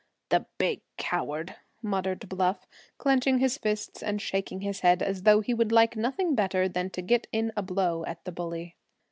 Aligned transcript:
"The 0.29 0.47
big 0.57 0.81
coward!" 0.97 1.57
muttered 1.83 2.27
Bluff, 2.27 2.65
clenching 2.97 3.37
his 3.37 3.59
fists 3.59 4.01
and 4.01 4.19
shaking 4.19 4.61
his 4.61 4.79
head, 4.79 5.03
as 5.03 5.21
though 5.21 5.41
he 5.41 5.53
would 5.53 5.71
like 5.71 5.95
nothing 5.95 6.33
better 6.33 6.67
than 6.67 6.89
to 6.89 7.03
get 7.03 7.27
in 7.31 7.51
a 7.55 7.61
blow 7.61 8.03
at 8.05 8.25
the 8.25 8.31
bully. 8.31 8.75